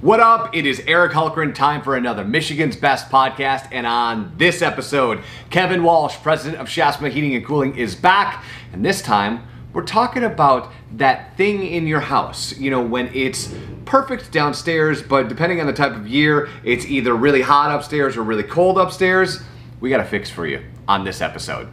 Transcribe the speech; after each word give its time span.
What 0.00 0.18
up? 0.18 0.56
It 0.56 0.64
is 0.64 0.82
Eric 0.86 1.12
Hulkran, 1.12 1.54
time 1.54 1.82
for 1.82 1.94
another 1.94 2.24
Michigan's 2.24 2.74
Best 2.74 3.10
podcast. 3.10 3.68
And 3.70 3.86
on 3.86 4.32
this 4.38 4.62
episode, 4.62 5.22
Kevin 5.50 5.82
Walsh, 5.82 6.16
president 6.22 6.58
of 6.58 6.68
Schafsma 6.68 7.10
Heating 7.10 7.34
and 7.34 7.44
Cooling, 7.44 7.76
is 7.76 7.94
back. 7.94 8.42
And 8.72 8.82
this 8.82 9.02
time, 9.02 9.46
we're 9.74 9.84
talking 9.84 10.24
about 10.24 10.72
that 10.92 11.36
thing 11.36 11.66
in 11.66 11.86
your 11.86 12.00
house. 12.00 12.56
You 12.56 12.70
know, 12.70 12.80
when 12.80 13.14
it's 13.14 13.54
perfect 13.84 14.32
downstairs, 14.32 15.02
but 15.02 15.28
depending 15.28 15.60
on 15.60 15.66
the 15.66 15.74
type 15.74 15.94
of 15.94 16.08
year, 16.08 16.48
it's 16.64 16.86
either 16.86 17.14
really 17.14 17.42
hot 17.42 17.70
upstairs 17.70 18.16
or 18.16 18.22
really 18.22 18.42
cold 18.42 18.78
upstairs. 18.78 19.42
We 19.80 19.90
got 19.90 20.00
a 20.00 20.04
fix 20.06 20.30
for 20.30 20.46
you 20.46 20.64
on 20.88 21.04
this 21.04 21.20
episode. 21.20 21.68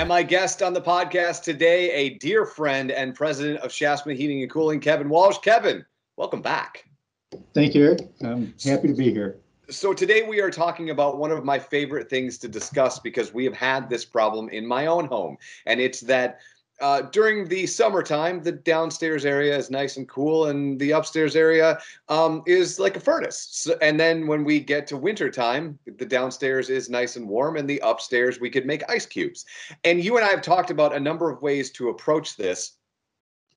And 0.00 0.08
my 0.08 0.22
guest 0.22 0.62
on 0.62 0.72
the 0.72 0.80
podcast 0.80 1.42
today, 1.42 1.92
a 1.92 2.14
dear 2.14 2.46
friend 2.46 2.90
and 2.90 3.14
president 3.14 3.60
of 3.60 3.70
Schafsma 3.70 4.16
Heating 4.16 4.40
and 4.40 4.50
Cooling, 4.50 4.80
Kevin 4.80 5.10
Walsh. 5.10 5.36
Kevin, 5.42 5.84
welcome 6.16 6.40
back. 6.40 6.88
Thank 7.52 7.74
you, 7.74 7.84
Eric. 7.84 8.08
I'm 8.22 8.54
happy 8.64 8.88
to 8.88 8.94
be 8.94 9.12
here. 9.12 9.36
So, 9.68 9.92
today 9.92 10.26
we 10.26 10.40
are 10.40 10.50
talking 10.50 10.88
about 10.88 11.18
one 11.18 11.30
of 11.30 11.44
my 11.44 11.58
favorite 11.58 12.08
things 12.08 12.38
to 12.38 12.48
discuss 12.48 12.98
because 12.98 13.34
we 13.34 13.44
have 13.44 13.52
had 13.52 13.90
this 13.90 14.06
problem 14.06 14.48
in 14.48 14.66
my 14.66 14.86
own 14.86 15.04
home. 15.04 15.36
And 15.66 15.82
it's 15.82 16.00
that 16.00 16.40
uh, 16.80 17.02
during 17.02 17.46
the 17.46 17.66
summertime, 17.66 18.42
the 18.42 18.52
downstairs 18.52 19.24
area 19.24 19.56
is 19.56 19.70
nice 19.70 19.96
and 19.96 20.08
cool, 20.08 20.46
and 20.46 20.78
the 20.78 20.92
upstairs 20.92 21.36
area 21.36 21.78
um, 22.08 22.42
is 22.46 22.78
like 22.78 22.96
a 22.96 23.00
furnace. 23.00 23.48
So, 23.50 23.76
and 23.82 24.00
then 24.00 24.26
when 24.26 24.44
we 24.44 24.60
get 24.60 24.86
to 24.88 24.96
wintertime, 24.96 25.78
the 25.98 26.06
downstairs 26.06 26.70
is 26.70 26.88
nice 26.88 27.16
and 27.16 27.28
warm, 27.28 27.56
and 27.56 27.68
the 27.68 27.80
upstairs 27.84 28.40
we 28.40 28.50
could 28.50 28.66
make 28.66 28.88
ice 28.88 29.06
cubes. 29.06 29.44
And 29.84 30.02
you 30.02 30.16
and 30.16 30.24
I 30.24 30.30
have 30.30 30.42
talked 30.42 30.70
about 30.70 30.94
a 30.94 31.00
number 31.00 31.30
of 31.30 31.42
ways 31.42 31.70
to 31.72 31.90
approach 31.90 32.36
this. 32.36 32.76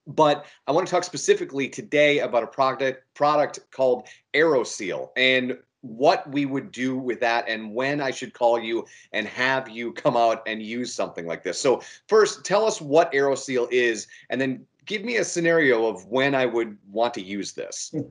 But 0.05 0.46
I 0.68 0.74
want 0.74 0.85
to 0.85 0.91
talk 0.91 1.05
specifically 1.05 1.70
today 1.70 2.20
about 2.20 2.44
a 2.44 2.48
product 2.48 3.04
product 3.13 3.60
called 3.71 4.07
AeroSeal. 4.34 5.10
And 5.16 5.57
what 5.84 6.27
we 6.31 6.45
would 6.45 6.71
do 6.71 6.98
with 6.98 7.20
that 7.20 7.48
and 7.49 7.73
when 7.73 7.99
I 7.99 8.09
should 8.09 8.34
call 8.34 8.57
you 8.57 8.85
and 9.12 9.27
have 9.27 9.70
you 9.70 9.91
come 9.91 10.15
out 10.15 10.41
and 10.48 10.63
use 10.63 10.93
something 10.93 11.27
like 11.27 11.43
this. 11.43 11.59
So 11.59 11.81
first, 12.07 12.45
tell 12.45 12.65
us 12.65 12.81
what 12.81 13.12
AeroSeal 13.12 13.67
is, 13.70 14.07
and 14.29 14.39
then 14.39 14.65
give 14.85 15.04
me 15.04 15.17
a 15.17 15.26
scenario 15.26 15.85
of 15.85 16.05
when 16.07 16.34
I 16.34 16.45
would 16.45 16.77
want 16.89 17.13
to 17.15 17.21
use 17.21 17.51
this. 17.51 17.93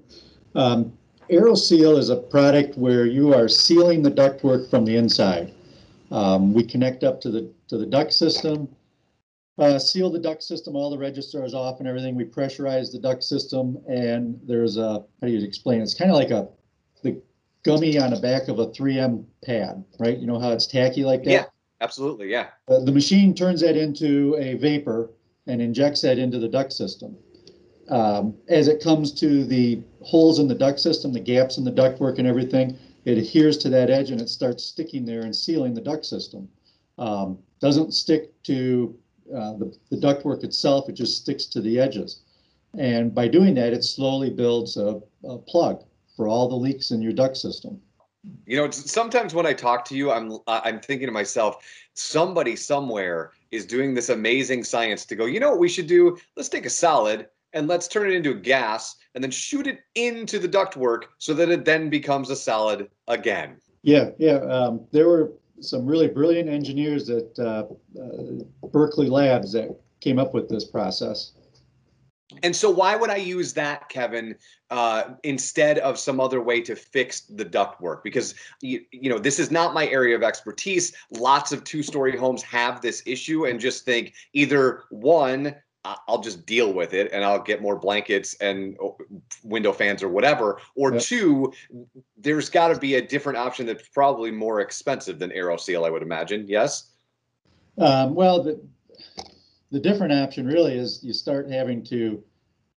Um, 0.55 0.93
AeroSeal 1.31 1.97
is 1.97 2.11
a 2.11 2.17
product 2.17 2.77
where 2.77 3.07
you 3.07 3.33
are 3.33 3.49
sealing 3.49 4.03
the 4.03 4.11
ductwork 4.11 4.69
from 4.69 4.85
the 4.85 4.97
inside. 4.97 5.55
Um, 6.11 6.53
we 6.53 6.63
connect 6.63 7.05
up 7.05 7.23
to 7.23 7.31
the 7.31 7.51
to 7.69 7.79
the 7.79 7.87
duct 7.87 8.13
system, 8.13 8.69
uh, 9.59 9.79
seal 9.79 10.11
the 10.11 10.19
duct 10.19 10.43
system, 10.43 10.77
all 10.77 10.91
the 10.91 10.99
registers 10.99 11.55
off 11.55 11.79
and 11.79 11.89
everything. 11.89 12.17
We 12.17 12.27
pressurize 12.27 12.93
the 12.93 12.99
duct 12.99 13.25
system, 13.25 13.79
and 13.89 14.39
there's 14.45 14.77
a 14.77 15.05
how 15.23 15.27
do 15.27 15.29
you 15.29 15.43
explain? 15.43 15.81
It's 15.81 15.95
kind 15.95 16.11
of 16.11 16.19
like 16.19 16.31
a 16.31 16.49
the 17.03 17.23
gummy 17.65 17.99
on 17.99 18.11
the 18.11 18.21
back 18.21 18.49
of 18.49 18.59
a 18.59 18.67
3M 18.69 19.25
pad, 19.45 19.85
right? 19.99 20.19
You 20.19 20.27
know 20.27 20.39
how 20.39 20.51
it's 20.51 20.67
tacky 20.67 21.05
like 21.05 21.25
that? 21.25 21.31
Yeah, 21.31 21.45
absolutely. 21.81 22.31
Yeah. 22.31 22.49
Uh, 22.69 22.81
the 22.81 22.93
machine 22.93 23.35
turns 23.35 23.61
that 23.61 23.77
into 23.77 24.37
a 24.39 24.55
vapor 24.55 25.11
and 25.47 25.61
injects 25.61 26.01
that 26.03 26.19
into 26.19 26.39
the 26.39 26.49
duct 26.49 26.73
system. 26.73 27.17
Um, 27.89 28.35
as 28.49 28.69
it 28.69 28.83
comes 28.83 29.13
to 29.21 29.45
the 29.45 29.83
holes 30.01 30.39
in 30.39 30.49
the 30.49 30.55
duct 30.55 30.81
system, 30.81 31.13
the 31.13 31.21
gaps 31.21 31.59
in 31.59 31.65
the 31.65 31.73
ductwork 31.73 32.19
and 32.19 32.27
everything, 32.27 32.79
it 33.05 33.19
adheres 33.19 33.59
to 33.59 33.69
that 33.71 33.91
edge 33.91 34.11
and 34.11 34.21
it 34.21 34.29
starts 34.29 34.65
sticking 34.65 35.05
there 35.05 35.23
and 35.23 35.35
sealing 35.35 35.75
the 35.75 35.81
duct 35.81 36.07
system. 36.07 36.49
Um, 36.99 37.39
doesn't 37.61 37.93
stick 37.93 38.31
to 38.45 38.97
uh, 39.35 39.55
the, 39.55 39.77
the 39.91 39.97
ductwork 39.97 40.45
itself, 40.45 40.89
it 40.89 40.93
just 40.93 41.23
sticks 41.23 41.47
to 41.47 41.61
the 41.61 41.79
edges. 41.79 42.21
And 42.79 43.15
by 43.15 43.29
doing 43.29 43.55
that, 43.55 43.73
it 43.73 43.85
slowly 43.85 44.31
builds 44.31 44.77
a, 44.77 45.01
a 45.25 45.39
plug 45.39 45.85
for 46.17 46.29
all 46.29 46.49
the 46.49 46.57
leaks 46.57 46.91
in 46.91 47.03
your 47.03 47.13
duct 47.13 47.37
system. 47.37 47.81
You 48.47 48.57
know, 48.57 48.71
sometimes 48.71 49.35
when 49.35 49.47
I 49.47 49.53
talk 49.53 49.85
to 49.87 49.97
you, 49.97 50.13
I'm 50.13 50.39
I'm 50.47 50.79
thinking 50.79 51.09
to 51.09 51.13
myself, 51.13 51.65
somebody 51.95 52.55
somewhere 52.55 53.33
is 53.51 53.67
doing 53.67 53.95
this 53.95 54.09
amazing 54.09 54.63
science 54.63 55.05
to 55.07 55.17
go. 55.17 55.27
You 55.27 55.41
know 55.41 55.51
what 55.51 55.59
we 55.59 55.69
should 55.69 55.89
do? 55.89 56.17
Let's 56.37 56.49
take 56.49 56.67
a 56.67 56.71
solid 56.71 57.27
and 57.53 57.67
let's 57.67 57.89
turn 57.89 58.11
it 58.11 58.15
into 58.15 58.31
a 58.31 58.35
gas 58.35 58.97
and 59.15 59.23
then 59.23 59.31
shoot 59.31 59.67
it 59.67 59.81
into 59.95 60.39
the 60.39 60.49
ductwork 60.49 61.03
so 61.19 61.35
that 61.35 61.51
it 61.51 61.65
then 61.65 61.91
becomes 61.91 62.31
a 62.31 62.37
solid 62.37 62.89
again. 63.09 63.57
Yeah, 63.83 64.11
yeah. 64.19 64.37
Um, 64.37 64.87
there 64.93 65.09
were 65.09 65.33
some 65.61 65.85
really 65.87 66.09
brilliant 66.09 66.49
engineers 66.49 67.11
at 67.11 67.39
uh, 67.39 67.65
uh, 68.01 68.69
Berkeley 68.73 69.09
Labs 69.09 69.53
that 69.53 69.77
came 70.01 70.19
up 70.19 70.33
with 70.33 70.49
this 70.49 70.65
process. 70.65 71.33
And 72.43 72.55
so, 72.55 72.71
why 72.71 72.97
would 72.97 73.11
I 73.11 73.17
use 73.17 73.53
that, 73.55 73.89
Kevin, 73.89 74.37
uh, 74.71 75.15
instead 75.23 75.79
of 75.79 75.99
some 75.99 76.21
other 76.21 76.41
way 76.41 76.61
to 76.63 76.75
fix 76.75 77.23
the 77.23 77.45
ductwork? 77.45 78.03
Because 78.03 78.35
you, 78.61 78.81
you 78.91 79.11
know 79.11 79.19
this 79.19 79.39
is 79.39 79.51
not 79.51 79.75
my 79.75 79.87
area 79.89 80.17
of 80.17 80.23
expertise. 80.23 80.93
Lots 81.11 81.53
of 81.53 81.65
two-story 81.65 82.17
homes 82.17 82.43
have 82.43 82.81
this 82.81 83.03
issue, 83.07 83.47
and 83.47 83.61
just 83.61 83.85
think 83.85 84.15
either 84.33 84.85
one, 84.91 85.55
I'll 85.85 86.21
just 86.21 86.47
deal 86.47 86.73
with 86.73 86.95
it, 86.95 87.11
and 87.13 87.25
I'll 87.25 87.43
get 87.43 87.61
more 87.61 87.77
blankets 87.77 88.35
and 88.35 88.77
uh, 88.83 88.91
window 89.43 89.73
fans 89.73 90.03
or 90.03 90.09
whatever, 90.09 90.61
or 90.77 90.93
yep. 90.93 91.03
two, 91.03 91.53
there's 92.17 92.49
got 92.49 92.69
to 92.69 92.79
be 92.79 92.95
a 92.95 93.03
different 93.03 93.39
option 93.39 93.67
that's 93.67 93.89
probably 93.89 94.31
more 94.31 94.61
expensive 94.61 95.19
than 95.19 95.31
AeroSeal. 95.31 95.85
I 95.87 95.91
would 95.91 96.03
imagine. 96.03 96.47
Yes. 96.47 96.91
Um, 97.79 98.15
well, 98.15 98.43
the, 98.43 98.61
the 99.73 99.81
different 99.81 100.13
option 100.13 100.47
really 100.47 100.75
is 100.77 101.03
you 101.03 101.13
start 101.13 101.51
having 101.51 101.83
to 101.85 102.23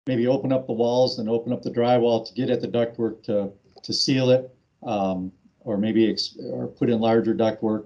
maybe 0.08 0.28
open 0.28 0.52
up 0.52 0.66
the 0.66 0.74
walls 0.74 1.20
and 1.20 1.30
open 1.30 1.52
up 1.52 1.62
the 1.62 1.70
drywall 1.70 2.26
to 2.26 2.34
get 2.34 2.50
at 2.50 2.62
the 2.62 2.68
ductwork 2.68 3.22
to 3.24 3.52
to 3.84 3.94
seal 3.94 4.32
it, 4.32 4.50
um, 4.84 5.32
or 5.60 5.78
maybe 5.78 6.10
ex- 6.10 6.38
or 6.52 6.68
put 6.68 6.90
in 6.90 7.00
larger 7.00 7.36
ductwork. 7.36 7.86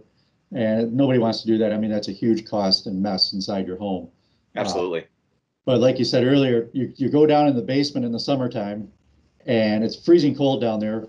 And 0.51 0.93
nobody 0.93 1.19
wants 1.19 1.41
to 1.41 1.47
do 1.47 1.57
that. 1.57 1.73
I 1.73 1.77
mean, 1.77 1.91
that's 1.91 2.07
a 2.07 2.13
huge 2.13 2.45
cost 2.45 2.87
and 2.87 3.01
mess 3.01 3.33
inside 3.33 3.67
your 3.67 3.77
home. 3.77 4.09
Absolutely. 4.55 5.01
Uh, 5.01 5.07
but 5.65 5.79
like 5.79 5.99
you 5.99 6.05
said 6.05 6.23
earlier, 6.23 6.69
you, 6.73 6.91
you 6.95 7.09
go 7.09 7.25
down 7.27 7.47
in 7.47 7.55
the 7.55 7.61
basement 7.61 8.05
in 8.05 8.11
the 8.11 8.19
summertime 8.19 8.91
and 9.45 9.83
it's 9.83 9.95
freezing 9.95 10.35
cold 10.35 10.61
down 10.61 10.79
there 10.79 11.07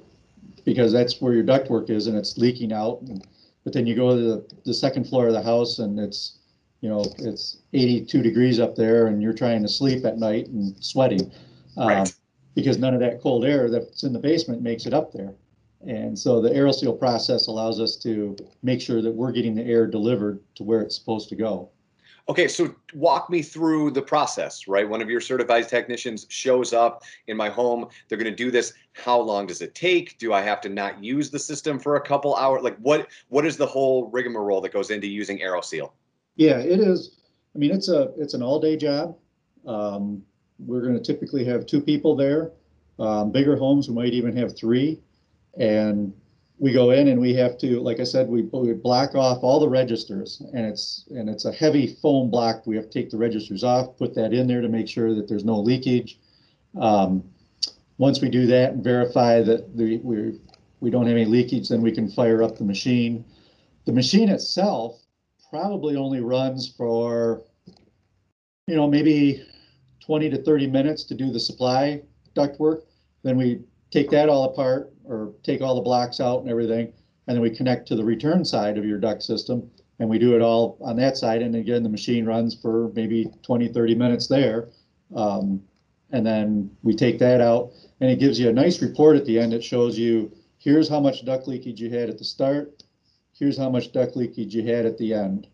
because 0.67 0.93
that's 0.93 1.21
where 1.21 1.33
your 1.33 1.45
ductwork 1.45 1.89
is 1.89 2.07
and 2.07 2.19
it's 2.19 2.37
leaking 2.37 2.73
out. 2.73 3.01
And, 3.03 3.27
but 3.65 3.73
then 3.73 3.87
you 3.87 3.95
go 3.95 4.11
to 4.11 4.17
the, 4.17 4.55
the 4.67 4.75
second 4.75 5.05
floor 5.05 5.29
of 5.29 5.33
the 5.33 5.43
house 5.43 5.79
and 5.79 5.99
it's 5.99 6.40
you 6.81 6.89
know, 6.89 7.05
it's 7.19 7.59
82 7.73 8.23
degrees 8.23 8.59
up 8.59 8.75
there 8.75 9.07
and 9.07 9.23
you're 9.23 9.35
trying 9.35 9.63
to 9.63 9.69
sleep 9.69 10.05
at 10.05 10.19
night 10.19 10.49
and 10.49 10.75
sweating. 10.83 11.31
Um, 11.77 11.89
right. 11.89 12.15
Because 12.55 12.79
none 12.79 12.95
of 12.95 13.01
that 13.01 13.21
cold 13.21 13.45
air 13.45 13.71
that's 13.71 14.03
in 14.03 14.13
the 14.13 14.19
basement 14.19 14.63
makes 14.63 14.87
it 14.87 14.95
up 14.95 15.13
there. 15.13 15.35
And 15.87 16.19
so 16.19 16.41
the 16.41 16.51
AeroSeal 16.51 16.99
process 16.99 17.47
allows 17.47 17.81
us 17.81 17.97
to 17.99 18.37
make 18.63 18.81
sure 18.81 19.01
that 19.01 19.11
we're 19.11 19.33
getting 19.33 19.55
the 19.55 19.65
air 19.65 19.87
delivered 19.87 20.41
to 20.57 20.63
where 20.63 20.83
it's 20.83 20.97
supposed 20.97 21.29
to 21.31 21.37
go. 21.37 21.71
Okay, 22.29 22.49
so 22.49 22.75
walk 22.95 23.31
me 23.31 23.43
through 23.43 23.91
the 23.91 24.03
process, 24.03 24.69
right? 24.69 24.89
One 24.89 25.01
of 25.01 25.09
your 25.09 25.21
certified 25.21 25.69
technicians 25.69 26.27
shows 26.29 26.73
up 26.73 27.03
in 27.27 27.37
my 27.37 27.49
home. 27.49 27.89
They're 28.09 28.19
going 28.19 28.31
to 28.31 28.37
do 28.37 28.51
this. 28.51 28.75
How 28.93 29.19
long 29.19 29.47
does 29.47 29.63
it 29.63 29.75
take? 29.75 30.19
Do 30.19 30.33
I 30.33 30.43
have 30.43 30.61
to 30.63 30.69
not 30.69 31.03
use 31.03 31.31
the 31.31 31.39
system 31.39 31.79
for 31.79 31.97
a 31.97 32.01
couple 32.01 32.37
hours? 32.37 32.63
Like 32.63 32.77
what 32.79 33.09
what 33.29 33.47
is 33.47 33.57
the 33.57 33.67
whole 33.67 34.11
rigmarole 34.11 34.61
that 34.61 34.73
goes 34.73 34.91
into 34.91 35.09
using 35.09 35.39
AeroSeal? 35.39 35.91
Yeah, 36.37 36.59
it 36.59 36.81
is. 36.81 37.17
I 37.55 37.59
mean, 37.59 37.71
it's 37.73 37.89
a 37.89 38.13
it's 38.17 38.35
an 38.35 38.43
all 38.43 38.61
day 38.61 38.77
job. 38.77 39.17
Um, 39.67 40.23
we're 40.59 40.83
going 40.83 40.95
to 40.95 41.03
typically 41.03 41.45
have 41.45 41.67
two 41.67 41.81
people 41.81 42.17
there. 42.17 42.53
Um, 42.99 43.31
bigger 43.33 43.57
homes, 43.57 43.89
we 43.89 43.95
might 43.95 44.13
even 44.13 44.37
have 44.37 44.57
three, 44.57 45.01
and 45.59 46.13
we 46.59 46.73
go 46.73 46.91
in 46.91 47.09
and 47.09 47.19
we 47.19 47.33
have 47.35 47.57
to, 47.59 47.81
like 47.81 47.99
I 47.99 48.05
said, 48.05 48.29
we, 48.29 48.43
we 48.43 48.75
block 48.75 49.15
off 49.15 49.39
all 49.43 49.59
the 49.59 49.69
registers, 49.69 50.43
and 50.53 50.67
it's 50.67 51.07
and 51.11 51.29
it's 51.29 51.47
a 51.47 51.53
heavy 51.53 51.87
foam 52.03 52.31
block. 52.31 52.67
We 52.67 52.77
have 52.77 52.87
to 52.87 52.91
take 52.91 53.11
the 53.11 53.17
registers 53.17 53.65
off, 53.65 53.97
put 53.97 54.15
that 54.15 54.33
in 54.35 54.47
there 54.47 54.61
to 54.61 54.69
make 54.69 54.89
sure 54.89 55.15
that 55.15 55.29
there's 55.29 55.45
no 55.45 55.59
leakage. 55.59 56.19
Um, 56.79 57.25
once 57.99 58.21
we 58.21 58.29
do 58.29 58.47
that 58.47 58.73
and 58.73 58.85
verify 58.85 59.41
that 59.43 59.77
the, 59.77 59.99
we 59.99 60.39
we 60.81 60.91
don't 60.91 61.07
have 61.07 61.17
any 61.17 61.25
leakage, 61.25 61.69
then 61.69 61.81
we 61.83 61.93
can 61.93 62.09
fire 62.11 62.43
up 62.43 62.57
the 62.59 62.65
machine. 62.65 63.25
The 63.87 63.93
machine 63.93 64.29
itself 64.29 65.00
probably 65.51 65.97
only 65.97 66.21
runs 66.21 66.73
for, 66.77 67.43
you 68.67 68.77
know, 68.77 68.89
maybe 68.89 69.45
20 70.07 70.31
to 70.31 70.43
30 70.43 70.69
minutes 70.69 71.05
to 71.05 71.15
do 71.15 71.31
the 71.31 71.41
supply 71.41 72.01
duct 72.35 72.59
work. 72.61 72.85
Then 73.25 73.37
we 73.37 73.61
take 73.91 74.11
that 74.11 74.29
all 74.29 74.45
apart 74.45 74.93
or 75.05 75.35
take 75.43 75.61
all 75.61 75.75
the 75.75 75.81
blocks 75.81 76.21
out 76.21 76.41
and 76.41 76.49
everything. 76.49 76.93
And 77.27 77.37
then 77.37 77.43
we 77.43 77.51
connect 77.51 77.89
to 77.89 77.97
the 77.97 78.05
return 78.05 78.45
side 78.45 78.79
of 78.79 78.85
your 78.85 78.99
duct 78.99 79.23
system 79.23 79.69
and 79.99 80.09
we 80.09 80.19
do 80.19 80.35
it 80.35 80.41
all 80.41 80.79
on 80.81 80.97
that 80.97 81.17
side. 81.17 81.43
And 81.43 81.55
again, 81.55 81.83
the 81.83 81.89
machine 81.89 82.25
runs 82.25 82.55
for 82.55 82.91
maybe 82.95 83.31
20, 83.43 83.69
30 83.69 83.95
minutes 83.95 84.27
there. 84.29 84.69
Um, 85.15 85.63
and 86.13 86.25
then 86.25 86.71
we 86.83 86.95
take 86.95 87.19
that 87.19 87.41
out 87.41 87.73
and 88.01 88.11
it 88.11 88.19
gives 88.19 88.39
you 88.39 88.49
a 88.49 88.53
nice 88.53 88.81
report 88.81 89.17
at 89.17 89.27
the 89.27 89.39
end. 89.39 89.53
It 89.53 89.63
shows 89.63 89.99
you 89.99 90.33
here's 90.59 90.89
how 90.89 91.01
much 91.01 91.25
duct 91.25 91.49
leakage 91.49 91.81
you 91.81 91.91
had 91.91 92.09
at 92.09 92.19
the 92.19 92.25
start, 92.25 92.83
here's 93.41 93.59
how 93.59 93.71
much 93.71 93.91
duct 93.91 94.17
leakage 94.17 94.55
you 94.55 94.63
had 94.63 94.87
at 94.87 94.99
the 94.99 95.15
end. 95.15 95.49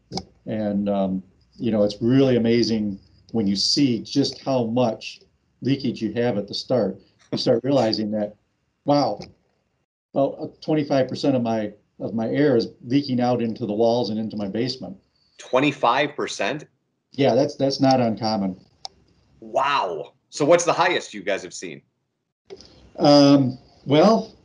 And, 0.44 0.88
um, 0.88 1.22
you 1.56 1.70
know, 1.70 1.84
it's 1.84 2.02
really 2.02 2.36
amazing 2.36 2.98
when 3.30 3.46
you 3.46 3.56
see 3.56 4.02
just 4.02 4.42
how 4.44 4.64
much 4.64 5.20
leakage 5.62 6.02
you 6.02 6.12
have 6.12 6.36
at 6.36 6.48
the 6.48 6.54
start, 6.54 7.00
you 7.32 7.38
start 7.38 7.60
realizing 7.64 8.10
that, 8.10 8.34
wow, 8.84 9.20
well, 10.12 10.54
twenty-five 10.62 11.08
percent 11.08 11.36
of 11.36 11.42
my, 11.42 11.72
of 12.00 12.12
my 12.12 12.28
air 12.28 12.56
is 12.56 12.68
leaking 12.84 13.20
out 13.20 13.40
into 13.40 13.66
the 13.66 13.72
walls 13.72 14.10
and 14.10 14.18
into 14.18 14.36
my 14.36 14.48
basement. 14.48 14.96
25%? 15.38 16.66
Yeah, 17.12 17.34
that's, 17.34 17.56
that's 17.56 17.80
not 17.80 18.00
uncommon. 18.00 18.58
Wow. 19.40 20.14
So 20.30 20.44
what's 20.44 20.64
the 20.64 20.72
highest 20.72 21.14
you 21.14 21.22
guys 21.22 21.42
have 21.42 21.54
seen? 21.54 21.82
Um, 22.98 23.58
well, 23.84 24.35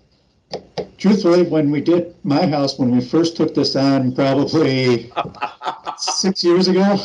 truthfully, 1.01 1.41
when 1.41 1.71
we 1.71 1.81
did 1.81 2.15
my 2.23 2.45
house, 2.45 2.77
when 2.77 2.91
we 2.91 3.01
first 3.01 3.35
took 3.35 3.55
this 3.55 3.75
on, 3.75 4.13
probably 4.13 5.11
six 5.97 6.43
years 6.43 6.67
ago, 6.67 6.97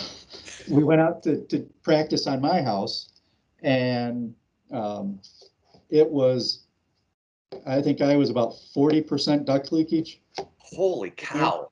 we 0.68 0.84
went 0.84 1.00
out 1.00 1.22
to, 1.22 1.40
to 1.46 1.60
practice 1.82 2.26
on 2.26 2.40
my 2.40 2.60
house 2.60 3.08
and, 3.62 4.34
um, 4.70 5.18
it 5.88 6.08
was, 6.08 6.64
I 7.66 7.80
think 7.80 8.02
I 8.02 8.16
was 8.16 8.28
about 8.28 8.54
forty 8.74 9.00
percent 9.00 9.46
duct 9.46 9.72
leakage. 9.72 10.20
Holy 10.58 11.10
cow. 11.10 11.70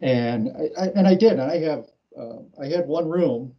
And 0.00 0.50
I, 0.50 0.82
I, 0.82 0.86
and 0.94 1.08
I 1.08 1.14
did, 1.14 1.32
and 1.32 1.42
I 1.42 1.58
have, 1.58 1.86
uh, 2.18 2.36
I 2.60 2.66
had 2.66 2.86
one 2.86 3.08
room 3.08 3.54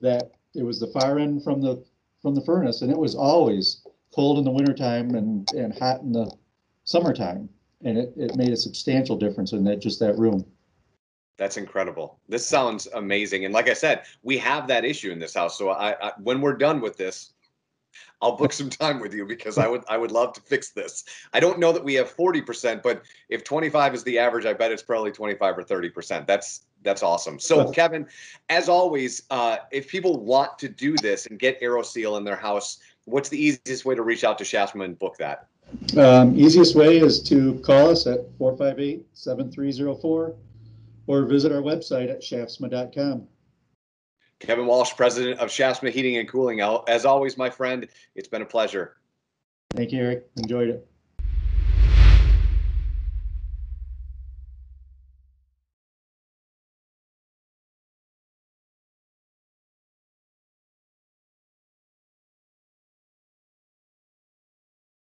that 0.00 0.32
it 0.54 0.62
was 0.62 0.80
the 0.80 0.86
far 0.88 1.18
end 1.18 1.44
from 1.44 1.60
the, 1.60 1.84
from 2.22 2.34
the 2.34 2.40
furnace 2.40 2.80
and 2.82 2.90
it 2.90 2.98
was 2.98 3.14
always 3.14 3.86
cold 4.14 4.38
in 4.38 4.44
the 4.44 4.50
wintertime 4.50 5.14
and, 5.14 5.48
and 5.52 5.78
hot 5.78 6.00
in 6.00 6.12
the 6.12 6.30
summertime. 6.86 7.48
And 7.84 7.98
it, 7.98 8.14
it 8.16 8.36
made 8.36 8.48
a 8.48 8.56
substantial 8.56 9.16
difference 9.16 9.52
in 9.52 9.62
that, 9.64 9.80
just 9.80 10.00
that 10.00 10.16
room. 10.16 10.46
That's 11.36 11.58
incredible. 11.58 12.18
This 12.28 12.46
sounds 12.46 12.88
amazing. 12.94 13.44
And 13.44 13.52
like 13.52 13.68
I 13.68 13.74
said, 13.74 14.04
we 14.22 14.38
have 14.38 14.66
that 14.68 14.86
issue 14.86 15.12
in 15.12 15.18
this 15.18 15.34
house. 15.34 15.58
So 15.58 15.68
I, 15.70 15.94
I 16.02 16.12
when 16.22 16.40
we're 16.40 16.56
done 16.56 16.80
with 16.80 16.96
this, 16.96 17.34
I'll 18.22 18.36
book 18.36 18.52
some 18.54 18.70
time 18.70 19.00
with 19.00 19.12
you 19.12 19.26
because 19.26 19.58
I 19.58 19.68
would 19.68 19.82
I 19.86 19.98
would 19.98 20.10
love 20.10 20.32
to 20.34 20.40
fix 20.40 20.70
this. 20.70 21.04
I 21.34 21.40
don't 21.40 21.58
know 21.58 21.72
that 21.72 21.84
we 21.84 21.92
have 21.94 22.14
40%, 22.14 22.82
but 22.82 23.02
if 23.28 23.44
25 23.44 23.94
is 23.94 24.02
the 24.04 24.18
average, 24.18 24.46
I 24.46 24.54
bet 24.54 24.72
it's 24.72 24.82
probably 24.82 25.12
25 25.12 25.58
or 25.58 25.62
30%. 25.62 26.26
That's 26.26 26.62
that's 26.82 27.02
awesome. 27.02 27.38
So 27.38 27.70
Kevin, 27.70 28.06
as 28.48 28.70
always, 28.70 29.24
uh, 29.30 29.58
if 29.72 29.88
people 29.88 30.24
want 30.24 30.58
to 30.60 30.68
do 30.70 30.96
this 30.96 31.26
and 31.26 31.38
get 31.38 31.60
AeroSeal 31.60 32.16
in 32.16 32.24
their 32.24 32.36
house, 32.36 32.78
what's 33.04 33.28
the 33.28 33.38
easiest 33.38 33.84
way 33.84 33.94
to 33.94 34.02
reach 34.02 34.24
out 34.24 34.38
to 34.38 34.44
Schafsma 34.44 34.84
and 34.84 34.98
book 34.98 35.18
that? 35.18 35.48
Um, 35.96 36.38
easiest 36.38 36.74
way 36.74 36.98
is 36.98 37.22
to 37.24 37.58
call 37.60 37.90
us 37.90 38.06
at 38.06 38.20
458-7304 38.38 40.34
or 41.06 41.24
visit 41.24 41.52
our 41.52 41.62
website 41.62 42.10
at 42.10 42.20
schafsma.com. 42.22 43.26
Kevin 44.38 44.66
Walsh, 44.66 44.94
president 44.96 45.40
of 45.40 45.48
Schafsma 45.48 45.90
Heating 45.90 46.18
and 46.18 46.28
Cooling. 46.28 46.60
As 46.88 47.06
always, 47.06 47.38
my 47.38 47.48
friend, 47.48 47.88
it's 48.14 48.28
been 48.28 48.42
a 48.42 48.46
pleasure. 48.46 48.96
Thank 49.70 49.92
you, 49.92 50.02
Eric. 50.02 50.26
Enjoyed 50.36 50.68
it. 50.68 50.86